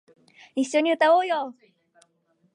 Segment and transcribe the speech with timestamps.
[0.55, 1.53] 一緒に歌おうよ